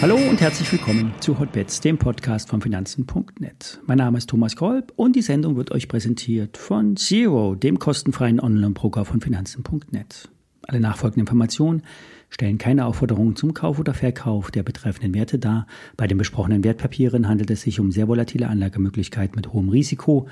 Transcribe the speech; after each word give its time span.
Hallo 0.00 0.14
und 0.14 0.40
herzlich 0.40 0.70
willkommen 0.70 1.12
zu 1.18 1.40
Hotbets, 1.40 1.80
dem 1.80 1.98
Podcast 1.98 2.50
von 2.50 2.60
Finanzen.net. 2.60 3.80
Mein 3.84 3.98
Name 3.98 4.18
ist 4.18 4.30
Thomas 4.30 4.54
Kolb 4.54 4.92
und 4.94 5.16
die 5.16 5.22
Sendung 5.22 5.56
wird 5.56 5.72
euch 5.72 5.88
präsentiert 5.88 6.56
von 6.56 6.96
Zero, 6.96 7.56
dem 7.56 7.80
kostenfreien 7.80 8.38
Online-Broker 8.38 9.04
von 9.04 9.20
Finanzen.net. 9.20 10.28
Alle 10.62 10.78
nachfolgenden 10.78 11.22
Informationen 11.22 11.82
stellen 12.30 12.58
keine 12.58 12.86
Aufforderungen 12.86 13.34
zum 13.34 13.54
Kauf 13.54 13.80
oder 13.80 13.92
Verkauf 13.92 14.52
der 14.52 14.62
betreffenden 14.62 15.14
Werte 15.14 15.40
dar. 15.40 15.66
Bei 15.96 16.06
den 16.06 16.16
besprochenen 16.16 16.62
Wertpapieren 16.62 17.26
handelt 17.26 17.50
es 17.50 17.62
sich 17.62 17.80
um 17.80 17.90
sehr 17.90 18.06
volatile 18.06 18.46
Anlagemöglichkeiten 18.46 19.34
mit 19.34 19.52
hohem 19.52 19.68
Risiko. 19.68 20.28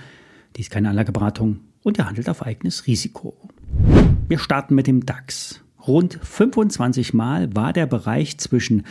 Dies 0.55 0.67
ist 0.67 0.73
keine 0.73 0.91
Anlageberatung 0.91 1.61
und 1.83 1.99
er 1.99 2.07
handelt 2.07 2.29
auf 2.29 2.43
eigenes 2.43 2.87
Risiko. 2.87 3.37
Wir 4.29 4.41
starten 4.41 4.75
mit 4.75 4.89
dem 4.89 5.07
DAX. 5.07 5.63
Rund 5.87 6.19
25 6.21 7.15
Mal 7.15 7.55
war 7.55 7.73
der 7.73 7.87
Bereich 7.87 8.39
zwischen 8.39 8.83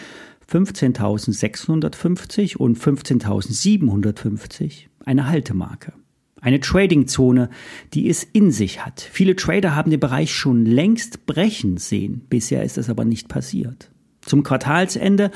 15.650 0.50 2.56
und 2.56 2.80
15.750 2.80 4.86
eine 5.04 5.28
Haltemarke. 5.28 5.92
Eine 6.40 6.62
Trading-Zone, 6.62 7.50
die 7.94 8.08
es 8.08 8.24
in 8.24 8.52
sich 8.52 8.86
hat. 8.86 9.02
Viele 9.02 9.36
Trader 9.36 9.76
haben 9.76 9.92
den 9.92 10.00
Bereich 10.00 10.34
schon 10.34 10.66
längst 10.66 11.26
brechen 11.26 11.76
sehen. 11.76 12.22
Bisher 12.30 12.64
ist 12.64 12.78
das 12.78 12.90
aber 12.90 13.04
nicht 13.04 13.28
passiert. 13.28 13.92
Zum 14.22 14.44
Quartalsende 14.44 15.32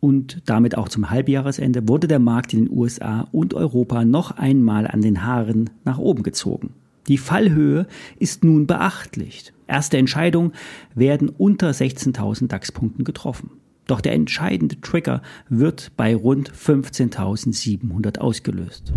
und 0.00 0.40
damit 0.46 0.78
auch 0.78 0.88
zum 0.88 1.10
Halbjahresende 1.10 1.86
wurde 1.88 2.08
der 2.08 2.20
Markt 2.20 2.54
in 2.54 2.64
den 2.64 2.74
USA 2.74 3.28
und 3.32 3.52
Europa 3.52 4.06
noch 4.06 4.30
einmal 4.30 4.86
an 4.86 5.02
den 5.02 5.26
Haaren 5.26 5.68
nach 5.84 5.98
oben 5.98 6.22
gezogen. 6.22 6.72
Die 7.08 7.18
Fallhöhe 7.18 7.86
ist 8.18 8.44
nun 8.44 8.66
beachtlich. 8.66 9.52
Erste 9.66 9.98
Entscheidungen 9.98 10.52
werden 10.94 11.28
unter 11.28 11.70
16.000 11.70 12.48
DAX-Punkten 12.48 13.04
getroffen. 13.04 13.50
Doch 13.86 14.00
der 14.00 14.12
entscheidende 14.12 14.80
Trigger 14.80 15.22
wird 15.48 15.92
bei 15.96 16.14
rund 16.14 16.52
15.700 16.52 18.18
ausgelöst. 18.18 18.92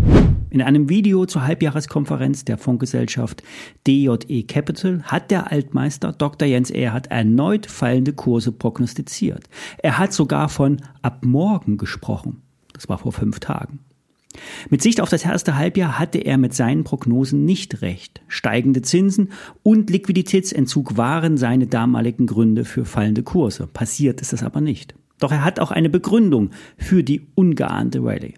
In 0.51 0.61
einem 0.61 0.89
Video 0.89 1.25
zur 1.25 1.47
Halbjahreskonferenz 1.47 2.45
der 2.45 2.59
Fondsgesellschaft 2.59 3.41
DJE 3.87 4.43
Capital 4.43 5.01
hat 5.03 5.31
der 5.31 5.51
Altmeister 5.51 6.11
Dr. 6.11 6.47
Jens 6.47 6.69
Erhardt 6.69 7.07
erneut 7.07 7.65
fallende 7.65 8.13
Kurse 8.13 8.51
prognostiziert. 8.51 9.49
Er 9.79 9.97
hat 9.97 10.13
sogar 10.13 10.49
von 10.49 10.81
ab 11.01 11.25
morgen 11.25 11.77
gesprochen. 11.77 12.43
Das 12.73 12.87
war 12.87 12.99
vor 12.99 13.11
fünf 13.11 13.39
Tagen. 13.39 13.79
Mit 14.69 14.81
Sicht 14.81 15.01
auf 15.01 15.09
das 15.09 15.25
erste 15.25 15.57
Halbjahr 15.57 15.99
hatte 15.99 16.19
er 16.19 16.37
mit 16.37 16.53
seinen 16.53 16.83
Prognosen 16.83 17.45
nicht 17.45 17.81
recht. 17.81 18.21
Steigende 18.27 18.81
Zinsen 18.81 19.31
und 19.63 19.89
Liquiditätsentzug 19.89 20.97
waren 20.97 21.37
seine 21.37 21.67
damaligen 21.67 22.27
Gründe 22.27 22.65
für 22.65 22.85
fallende 22.85 23.23
Kurse. 23.23 23.67
Passiert 23.67 24.21
ist 24.21 24.33
es 24.33 24.43
aber 24.43 24.61
nicht. 24.61 24.95
Doch 25.19 25.31
er 25.31 25.43
hat 25.43 25.59
auch 25.59 25.71
eine 25.71 25.89
Begründung 25.89 26.51
für 26.77 27.03
die 27.03 27.27
ungeahnte 27.35 28.03
Rallye. 28.03 28.33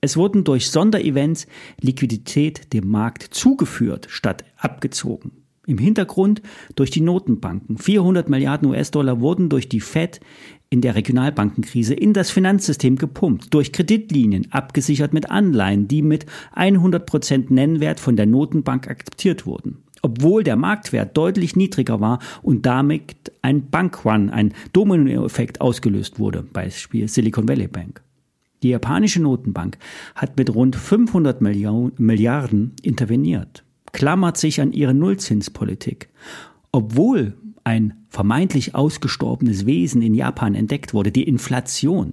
Es 0.00 0.16
wurden 0.16 0.44
durch 0.44 0.70
Sonderevents 0.70 1.46
Liquidität 1.80 2.72
dem 2.72 2.88
Markt 2.88 3.22
zugeführt 3.22 4.06
statt 4.10 4.44
abgezogen. 4.56 5.32
Im 5.66 5.78
Hintergrund 5.78 6.42
durch 6.76 6.90
die 6.90 7.00
Notenbanken. 7.00 7.76
400 7.76 8.28
Milliarden 8.28 8.68
US-Dollar 8.68 9.20
wurden 9.20 9.48
durch 9.48 9.68
die 9.68 9.80
Fed 9.80 10.20
in 10.70 10.80
der 10.80 10.94
Regionalbankenkrise 10.94 11.94
in 11.94 12.12
das 12.12 12.30
Finanzsystem 12.30 12.96
gepumpt, 12.96 13.52
durch 13.52 13.72
Kreditlinien, 13.72 14.52
abgesichert 14.52 15.12
mit 15.12 15.30
Anleihen, 15.30 15.88
die 15.88 16.02
mit 16.02 16.26
100% 16.54 17.52
Nennwert 17.52 17.98
von 17.98 18.16
der 18.16 18.26
Notenbank 18.26 18.88
akzeptiert 18.88 19.44
wurden. 19.44 19.78
Obwohl 20.02 20.44
der 20.44 20.56
Marktwert 20.56 21.16
deutlich 21.16 21.56
niedriger 21.56 22.00
war 22.00 22.20
und 22.42 22.64
damit 22.64 23.32
ein 23.42 23.68
Bankrun, 23.68 24.30
ein 24.30 24.52
Dominoeffekt 24.72 25.60
ausgelöst 25.60 26.20
wurde, 26.20 26.42
Beispiel 26.42 27.08
Silicon 27.08 27.48
Valley 27.48 27.66
Bank. 27.66 28.02
Die 28.62 28.68
japanische 28.70 29.20
Notenbank 29.20 29.78
hat 30.14 30.36
mit 30.36 30.54
rund 30.54 30.76
500 30.76 31.40
Milliarden 31.40 32.74
interveniert, 32.82 33.65
klammert 33.96 34.36
sich 34.36 34.60
an 34.60 34.74
ihre 34.74 34.92
Nullzinspolitik. 34.92 36.10
Obwohl 36.70 37.32
ein 37.64 37.94
vermeintlich 38.10 38.74
ausgestorbenes 38.74 39.64
Wesen 39.64 40.02
in 40.02 40.14
Japan 40.14 40.54
entdeckt 40.54 40.92
wurde, 40.92 41.10
die 41.10 41.22
Inflation. 41.22 42.12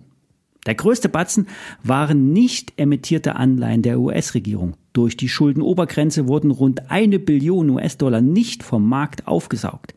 Der 0.65 0.75
größte 0.75 1.09
Batzen 1.09 1.47
waren 1.83 2.31
nicht 2.31 2.71
emittierte 2.77 3.35
Anleihen 3.35 3.81
der 3.81 3.99
US-Regierung. 3.99 4.77
Durch 4.93 5.17
die 5.17 5.27
Schuldenobergrenze 5.27 6.29
wurden 6.29 6.51
rund 6.51 6.89
eine 6.89 7.19
Billion 7.19 7.69
US-Dollar 7.69 8.21
nicht 8.21 8.63
vom 8.63 8.87
Markt 8.87 9.27
aufgesaugt, 9.27 9.93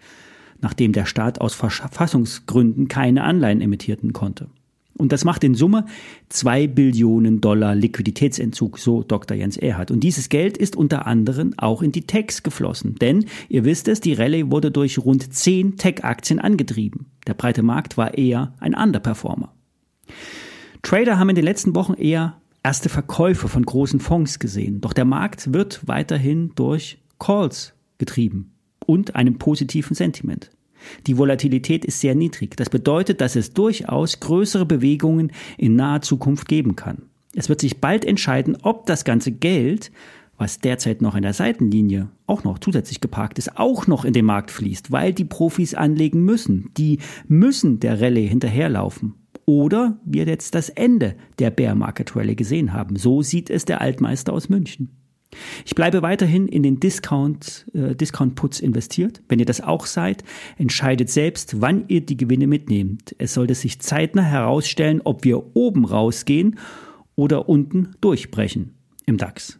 nachdem 0.60 0.92
der 0.92 1.06
Staat 1.06 1.41
aus 1.41 1.54
Verfassungsgründen 1.54 2.88
keine 2.88 3.22
Anleihen 3.22 3.60
emittierten 3.60 4.12
konnte. 4.12 4.48
Und 4.96 5.12
das 5.12 5.24
macht 5.24 5.44
in 5.44 5.54
Summe 5.54 5.84
zwei 6.28 6.66
Billionen 6.66 7.40
Dollar 7.40 7.74
Liquiditätsentzug, 7.74 8.78
so 8.78 9.02
Dr. 9.02 9.36
Jens 9.36 9.56
Erhardt. 9.56 9.90
Und 9.90 10.00
dieses 10.00 10.28
Geld 10.28 10.56
ist 10.56 10.76
unter 10.76 11.06
anderem 11.06 11.54
auch 11.56 11.82
in 11.82 11.92
die 11.92 12.06
Techs 12.06 12.42
geflossen. 12.42 12.96
Denn, 12.96 13.26
ihr 13.48 13.64
wisst 13.64 13.88
es, 13.88 14.00
die 14.00 14.14
Rallye 14.14 14.50
wurde 14.50 14.70
durch 14.70 14.98
rund 14.98 15.32
zehn 15.34 15.76
Tech-Aktien 15.76 16.38
angetrieben. 16.38 17.06
Der 17.26 17.34
breite 17.34 17.62
Markt 17.62 17.96
war 17.96 18.16
eher 18.16 18.54
ein 18.58 18.74
Underperformer. 18.74 19.52
Trader 20.82 21.18
haben 21.18 21.30
in 21.30 21.34
den 21.34 21.44
letzten 21.44 21.74
Wochen 21.74 21.94
eher 21.94 22.40
erste 22.62 22.88
Verkäufe 22.88 23.48
von 23.48 23.64
großen 23.64 24.00
Fonds 24.00 24.38
gesehen. 24.38 24.80
Doch 24.80 24.92
der 24.92 25.04
Markt 25.04 25.52
wird 25.52 25.86
weiterhin 25.86 26.52
durch 26.54 26.98
Calls 27.18 27.74
getrieben 27.98 28.52
und 28.86 29.14
einem 29.14 29.38
positiven 29.38 29.94
Sentiment. 29.94 30.50
Die 31.06 31.19
Volatilität 31.19 31.84
ist 31.84 32.00
sehr 32.00 32.14
niedrig. 32.14 32.56
Das 32.56 32.70
bedeutet, 32.70 33.20
dass 33.20 33.36
es 33.36 33.52
durchaus 33.52 34.20
größere 34.20 34.66
Bewegungen 34.66 35.32
in 35.58 35.76
naher 35.76 36.02
Zukunft 36.02 36.48
geben 36.48 36.76
kann. 36.76 37.02
Es 37.34 37.48
wird 37.48 37.60
sich 37.60 37.80
bald 37.80 38.04
entscheiden, 38.04 38.56
ob 38.62 38.86
das 38.86 39.04
ganze 39.04 39.30
Geld, 39.30 39.92
was 40.38 40.58
derzeit 40.58 41.02
noch 41.02 41.14
in 41.14 41.22
der 41.22 41.34
Seitenlinie 41.34 42.08
auch 42.26 42.44
noch 42.44 42.58
zusätzlich 42.58 43.00
geparkt 43.00 43.38
ist, 43.38 43.58
auch 43.58 43.86
noch 43.86 44.04
in 44.04 44.12
den 44.12 44.25
Markt 44.25 44.50
fließt, 44.50 44.91
weil 44.91 45.12
die 45.12 45.25
Profis 45.25 45.75
anlegen 45.75 46.25
müssen. 46.25 46.70
Die 46.76 46.98
müssen 47.28 47.80
der 47.80 48.00
Rallye 48.00 48.26
hinterherlaufen. 48.26 49.14
Oder 49.44 50.00
wir 50.04 50.25
jetzt 50.25 50.54
das 50.54 50.70
Ende 50.70 51.14
der 51.38 51.50
Bear 51.50 51.75
Market 51.75 52.16
Rallye 52.16 52.34
gesehen 52.34 52.72
haben. 52.72 52.96
So 52.96 53.22
sieht 53.22 53.48
es 53.48 53.64
der 53.64 53.80
Altmeister 53.80 54.32
aus 54.32 54.48
München. 54.48 54.91
Ich 55.64 55.75
bleibe 55.75 56.03
weiterhin 56.03 56.48
in 56.48 56.62
den 56.62 56.81
Discount, 56.81 57.66
äh, 57.75 57.94
Discount 57.94 58.34
Puts 58.34 58.60
investiert. 58.60 59.22
Wenn 59.28 59.38
ihr 59.38 59.47
das 59.47 59.60
auch 59.60 59.87
seid, 59.87 60.25
entscheidet 60.56 61.10
selbst, 61.10 61.60
wann 61.60 61.84
ihr 61.88 62.00
die 62.00 62.16
Gewinne 62.16 62.47
mitnehmt. 62.47 63.14
Es 63.19 63.34
sollte 63.34 63.54
sich 63.54 63.81
zeitnah 63.81 64.22
herausstellen, 64.22 65.00
ob 65.04 65.25
wir 65.25 65.56
oben 65.56 65.84
rausgehen 65.84 66.59
oder 67.14 67.48
unten 67.48 67.92
durchbrechen 68.00 68.75
im 69.06 69.16
DAX. 69.16 69.59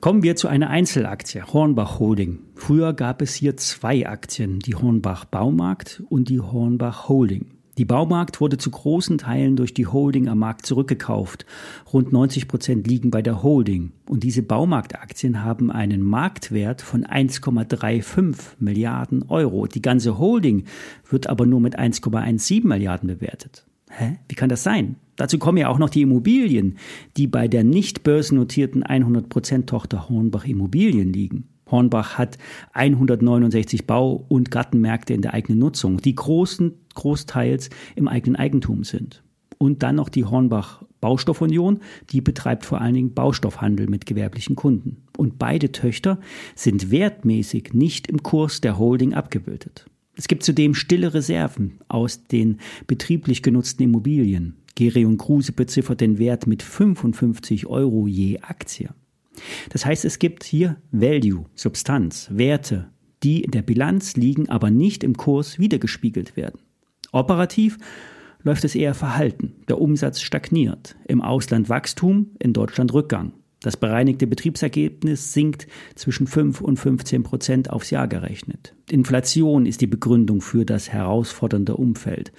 Kommen 0.00 0.24
wir 0.24 0.34
zu 0.34 0.48
einer 0.48 0.68
Einzelaktie, 0.68 1.44
Hornbach 1.44 2.00
Holding. 2.00 2.40
Früher 2.56 2.92
gab 2.92 3.22
es 3.22 3.34
hier 3.34 3.56
zwei 3.56 4.08
Aktien, 4.08 4.58
die 4.58 4.74
Hornbach 4.74 5.24
Baumarkt 5.24 6.02
und 6.08 6.28
die 6.28 6.40
Hornbach 6.40 7.08
Holding. 7.08 7.61
Die 7.78 7.86
Baumarkt 7.86 8.40
wurde 8.40 8.58
zu 8.58 8.70
großen 8.70 9.16
Teilen 9.16 9.56
durch 9.56 9.72
die 9.72 9.86
Holding 9.86 10.28
am 10.28 10.38
Markt 10.38 10.66
zurückgekauft. 10.66 11.46
Rund 11.90 12.12
90 12.12 12.46
Prozent 12.46 12.86
liegen 12.86 13.10
bei 13.10 13.22
der 13.22 13.42
Holding. 13.42 13.92
Und 14.06 14.24
diese 14.24 14.42
Baumarktaktien 14.42 15.42
haben 15.42 15.70
einen 15.70 16.02
Marktwert 16.02 16.82
von 16.82 17.04
1,35 17.04 18.34
Milliarden 18.58 19.22
Euro. 19.28 19.66
Die 19.66 19.80
ganze 19.80 20.18
Holding 20.18 20.64
wird 21.08 21.28
aber 21.28 21.46
nur 21.46 21.60
mit 21.60 21.78
1,17 21.78 22.66
Milliarden 22.66 23.06
bewertet. 23.06 23.64
Hä? 23.88 24.18
Wie 24.28 24.34
kann 24.34 24.50
das 24.50 24.62
sein? 24.62 24.96
Dazu 25.16 25.38
kommen 25.38 25.58
ja 25.58 25.68
auch 25.68 25.78
noch 25.78 25.90
die 25.90 26.02
Immobilien, 26.02 26.76
die 27.16 27.26
bei 27.26 27.48
der 27.48 27.64
nicht 27.64 28.02
börsennotierten 28.02 28.84
100% 28.84 29.66
Tochter 29.66 30.08
Hornbach 30.08 30.44
Immobilien 30.44 31.12
liegen. 31.12 31.48
Hornbach 31.72 32.18
hat 32.18 32.38
169 32.74 33.86
Bau- 33.86 34.24
und 34.28 34.50
Gartenmärkte 34.50 35.14
in 35.14 35.22
der 35.22 35.34
eigenen 35.34 35.58
Nutzung, 35.58 35.96
die 35.96 36.14
großen, 36.14 36.74
großteils 36.94 37.70
im 37.94 38.08
eigenen 38.08 38.36
Eigentum 38.36 38.84
sind. 38.84 39.22
Und 39.58 39.82
dann 39.82 39.96
noch 39.96 40.08
die 40.08 40.24
Hornbach 40.24 40.82
Baustoffunion, 41.02 41.80
die 42.10 42.20
betreibt 42.20 42.64
vor 42.64 42.80
allen 42.80 42.94
Dingen 42.94 43.12
Baustoffhandel 43.12 43.88
mit 43.88 44.06
gewerblichen 44.06 44.56
Kunden. 44.56 45.02
Und 45.16 45.38
beide 45.38 45.72
Töchter 45.72 46.18
sind 46.54 46.90
wertmäßig 46.90 47.74
nicht 47.74 48.06
im 48.06 48.22
Kurs 48.22 48.60
der 48.60 48.78
Holding 48.78 49.12
abgebildet. 49.12 49.86
Es 50.14 50.28
gibt 50.28 50.44
zudem 50.44 50.74
stille 50.74 51.12
Reserven 51.12 51.78
aus 51.88 52.24
den 52.24 52.58
betrieblich 52.86 53.42
genutzten 53.42 53.82
Immobilien. 53.82 54.56
Geri 54.74 55.04
und 55.04 55.18
Kruse 55.18 55.52
beziffert 55.52 56.00
den 56.00 56.18
Wert 56.18 56.46
mit 56.46 56.62
55 56.62 57.66
Euro 57.66 58.06
je 58.06 58.38
Aktie. 58.40 58.90
Das 59.70 59.84
heißt, 59.84 60.04
es 60.04 60.18
gibt 60.18 60.44
hier 60.44 60.76
Value, 60.92 61.46
Substanz, 61.54 62.28
Werte, 62.30 62.90
die 63.22 63.42
in 63.42 63.50
der 63.50 63.62
Bilanz 63.62 64.16
liegen, 64.16 64.48
aber 64.48 64.70
nicht 64.70 65.02
im 65.02 65.16
Kurs 65.16 65.58
wiedergespiegelt 65.58 66.36
werden. 66.36 66.60
Operativ 67.12 67.78
läuft 68.42 68.64
es 68.64 68.74
eher 68.74 68.94
verhalten. 68.94 69.54
Der 69.68 69.80
Umsatz 69.80 70.20
stagniert. 70.20 70.96
Im 71.06 71.20
Ausland 71.22 71.68
Wachstum, 71.68 72.30
in 72.38 72.52
Deutschland 72.52 72.92
Rückgang. 72.92 73.32
Das 73.60 73.76
bereinigte 73.76 74.26
Betriebsergebnis 74.26 75.32
sinkt 75.32 75.68
zwischen 75.94 76.26
5 76.26 76.60
und 76.60 76.78
15 76.78 77.22
Prozent 77.22 77.70
aufs 77.70 77.90
Jahr 77.90 78.08
gerechnet. 78.08 78.74
Inflation 78.90 79.66
ist 79.66 79.80
die 79.80 79.86
Begründung 79.86 80.40
für 80.40 80.64
das 80.64 80.88
herausfordernde 80.88 81.76
Umfeld, 81.76 82.32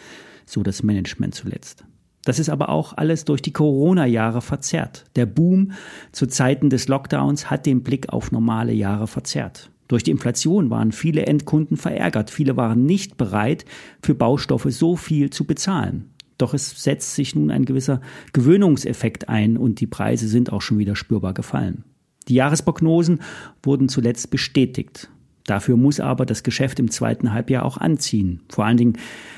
so 0.46 0.64
das 0.64 0.84
Management 0.84 1.34
zuletzt. 1.34 1.86
Das 2.26 2.40
ist 2.40 2.50
aber 2.50 2.70
auch 2.70 2.98
alles 2.98 3.26
durch 3.26 3.42
die 3.42 3.54
Corona-Jahre 3.54 4.42
verzerrt. 4.42 5.06
Der 5.16 5.26
Boom 5.26 5.72
zu 6.12 6.26
Zeiten 6.26 6.70
des 6.70 6.88
Lockdowns 6.88 7.50
hat 7.50 7.66
den 7.66 7.84
Blick 7.84 8.10
auf 8.10 8.32
normale 8.32 8.74
Jahre 8.74 9.08
verzerrt. 9.08 9.70
Durch 9.94 10.02
die 10.02 10.10
Inflation 10.10 10.72
waren 10.72 10.92
viele 10.92 11.28
Endkunden 11.28 11.78
verärgert. 11.78 12.32
Viele 12.32 12.58
waren 12.58 12.84
nicht 12.88 13.16
bereit, 13.16 13.64
für 14.02 14.16
Baustoffe 14.16 14.66
so 14.72 14.96
viel 14.96 15.30
zu 15.30 15.46
bezahlen. 15.46 16.10
Doch 16.40 16.56
es 16.56 16.82
setzt 16.82 17.14
sich 17.14 17.36
nun 17.36 17.52
ein 17.52 17.64
gewisser 17.64 18.02
Gewöhnungseffekt 18.34 19.30
ein 19.30 19.56
und 19.56 19.82
die 19.82 19.86
Preise 19.86 20.28
sind 20.28 20.52
auch 20.52 20.64
schon 20.64 20.80
wieder 20.80 20.96
spürbar 20.96 21.36
gefallen. 21.36 21.84
Die 22.28 22.34
Jahresprognosen 22.34 23.20
wurden 23.62 23.88
zuletzt 23.88 24.32
bestätigt. 24.32 25.12
Dafür 25.46 25.78
muss 25.78 26.00
aber 26.00 26.26
das 26.26 26.42
Geschäft 26.42 26.80
im 26.80 26.90
zweiten 26.90 27.32
Halbjahr 27.32 27.64
auch 27.64 27.78
anziehen. 27.78 28.42
Vor 28.50 28.66
allen 28.66 28.78
Dingen 28.78 28.98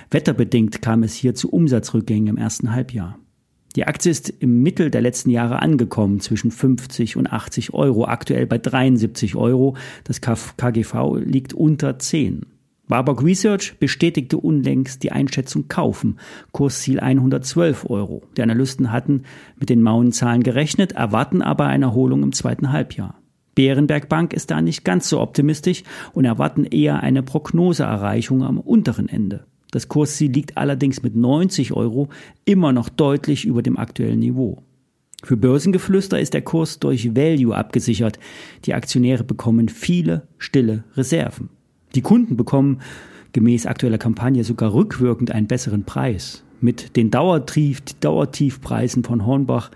wetterbedingt 0.10 0.82
kam 0.82 1.04
es 1.04 1.16
hier 1.16 1.36
zu 1.36 1.52
Umsatzrückgängen 1.52 2.28
im 2.28 2.38
ersten 2.38 2.72
Halbjahr. 2.72 3.20
Die 3.76 3.86
Aktie 3.86 4.10
ist 4.10 4.30
im 4.30 4.64
Mittel 4.64 4.90
der 4.90 5.02
letzten 5.02 5.30
Jahre 5.30 5.62
angekommen, 5.62 6.22
zwischen 6.22 6.50
50 6.50 7.18
und 7.18 7.32
80 7.32 7.74
Euro, 7.74 8.06
aktuell 8.06 8.48
bei 8.48 8.58
73 8.58 9.36
Euro. 9.36 9.76
Das 10.06 10.22
KGV 10.22 11.18
liegt 11.26 11.54
unter 11.54 12.00
10. 12.00 12.46
Warburg 12.88 13.24
Research 13.24 13.78
bestätigte 13.80 14.38
unlängst 14.38 15.04
die 15.04 15.12
Einschätzung 15.12 15.68
kaufen. 15.68 16.20
Kursziel 16.52 17.00
112 17.00 17.90
Euro. 17.90 18.24
Die 18.38 18.44
Analysten 18.44 18.92
hatten 18.92 19.24
mit 19.60 19.70
den 19.70 19.82
mauen 19.82 20.12
Zahlen 20.12 20.44
gerechnet, 20.44 20.94
erwarten 20.94 21.42
aber 21.42 21.66
eine 21.66 21.86
Erholung 21.86 22.24
im 22.24 22.32
zweiten 22.32 22.72
Halbjahr. 22.72 23.20
Bärenberg 23.56 24.08
Bank 24.08 24.34
ist 24.34 24.52
da 24.52 24.62
nicht 24.62 24.86
ganz 24.86 25.10
so 25.10 25.20
optimistisch 25.20 25.84
und 26.14 26.26
erwarten 26.26 26.66
eher 26.66 27.02
eine 27.02 27.24
Prognoseerreichung 27.24 28.44
am 28.44 28.60
unteren 28.60 29.10
Ende. 29.10 29.46
Das 29.76 29.90
Kursziel 29.90 30.32
liegt 30.32 30.56
allerdings 30.56 31.04
mit 31.04 31.18
90 31.18 31.74
Euro 31.74 32.08
immer 32.46 32.72
noch 32.72 32.88
deutlich 32.88 33.44
über 33.44 33.62
dem 33.62 33.76
aktuellen 33.76 34.20
Niveau. 34.20 34.64
Für 35.22 35.36
Börsengeflüster 35.36 36.18
ist 36.18 36.34
der 36.34 36.44
Kurs 36.44 36.80
durch 36.80 37.14
Value 37.14 37.54
abgesichert. 37.54 38.18
Die 38.64 38.74
Aktionäre 38.74 39.26
bekommen 39.26 39.68
viele 39.68 40.30
stille 40.38 40.86
Reserven. 40.96 41.50
Die 41.94 42.02
Kunden 42.02 42.38
bekommen 42.38 42.80
gemäß 43.34 43.66
aktueller 43.66 43.98
Kampagne 43.98 44.46
sogar 44.46 44.74
rückwirkend 44.74 45.32
einen 45.32 45.48
besseren 45.48 45.84
Preis. 45.84 46.46
Mit 46.62 46.96
den 46.96 47.12
Dauertief, 47.12 47.82
Dauertiefpreisen 48.00 49.04
von 49.04 49.26
Hornbach 49.26 49.72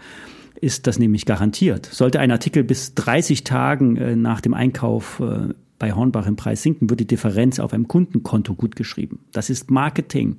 ist 0.62 0.88
das 0.88 0.98
nämlich 0.98 1.26
garantiert. 1.26 1.88
Sollte 1.88 2.22
ein 2.22 2.32
Artikel 2.32 2.64
bis 2.64 2.94
30 2.94 3.44
Tagen 3.44 3.98
äh, 3.98 4.16
nach 4.16 4.40
dem 4.40 4.54
Einkauf 4.54 5.20
äh, 5.20 5.54
bei 5.80 5.94
Hornbach 5.94 6.28
im 6.28 6.36
Preis 6.36 6.62
sinken, 6.62 6.90
wird 6.90 7.00
die 7.00 7.08
Differenz 7.08 7.60
auf 7.60 7.74
einem 7.74 7.88
Kundenkonto 7.88 8.54
gutgeschrieben. 8.54 9.20
Das 9.32 9.50
ist 9.50 9.72
Marketing. 9.72 10.38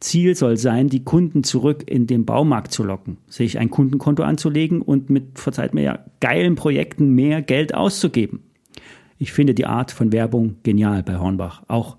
Ziel 0.00 0.34
soll 0.34 0.56
sein, 0.56 0.88
die 0.88 1.04
Kunden 1.04 1.44
zurück 1.44 1.84
in 1.86 2.06
den 2.06 2.26
Baumarkt 2.26 2.72
zu 2.72 2.82
locken, 2.82 3.16
sich 3.28 3.58
ein 3.58 3.70
Kundenkonto 3.70 4.22
anzulegen 4.22 4.82
und 4.82 5.08
mit, 5.08 5.38
verzeiht 5.38 5.72
mir 5.72 5.82
ja, 5.82 6.04
geilen 6.20 6.56
Projekten 6.56 7.14
mehr 7.14 7.40
Geld 7.40 7.74
auszugeben. 7.74 8.40
Ich 9.18 9.32
finde 9.32 9.54
die 9.54 9.66
Art 9.66 9.92
von 9.92 10.12
Werbung 10.12 10.56
genial 10.62 11.02
bei 11.02 11.18
Hornbach. 11.18 11.62
Auch 11.68 11.98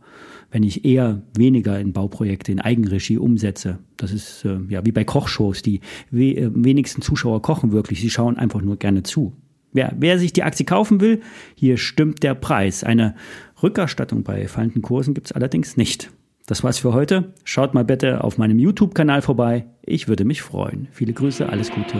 wenn 0.50 0.64
ich 0.64 0.86
eher 0.86 1.22
weniger 1.38 1.80
in 1.80 1.94
Bauprojekte 1.94 2.52
in 2.52 2.60
Eigenregie 2.60 3.18
umsetze. 3.18 3.80
Das 3.96 4.12
ist 4.12 4.44
äh, 4.44 4.60
ja 4.68 4.86
wie 4.86 4.92
bei 4.92 5.04
Kochshows. 5.04 5.62
Die 5.62 5.80
we 6.10 6.36
äh, 6.36 6.52
wenigsten 6.54 7.02
Zuschauer 7.02 7.42
kochen 7.42 7.72
wirklich. 7.72 8.02
Sie 8.02 8.10
schauen 8.10 8.38
einfach 8.38 8.62
nur 8.62 8.78
gerne 8.78 9.04
zu. 9.04 9.34
Wer, 9.74 9.94
wer 9.98 10.20
sich 10.20 10.34
die 10.34 10.44
Aktie 10.44 10.66
kaufen 10.66 11.02
will, 11.02 11.22
hier 11.56 11.78
stimmt 11.78 12.24
der 12.24 12.36
Preis. 12.36 12.84
Eine 12.84 13.16
Rückerstattung 13.62 14.24
bei 14.24 14.48
fallenden 14.48 14.82
Kursen 14.82 15.14
gibt 15.14 15.28
es 15.28 15.32
allerdings 15.32 15.78
nicht. 15.78 16.12
Das 16.48 16.64
war's 16.64 16.80
für 16.80 16.94
heute. 16.94 17.34
Schaut 17.44 17.74
mal 17.74 17.86
bitte 17.86 18.24
auf 18.24 18.38
meinem 18.38 18.60
YouTube-Kanal 18.60 19.22
vorbei. 19.22 19.68
Ich 19.84 20.08
würde 20.08 20.26
mich 20.26 20.42
freuen. 20.42 20.88
Viele 20.92 21.14
Grüße, 21.14 21.48
alles 21.48 21.72
Gute. 21.72 21.98